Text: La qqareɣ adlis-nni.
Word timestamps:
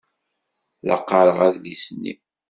La 0.87 0.97
qqareɣ 0.99 1.39
adlis-nni. 1.47 2.13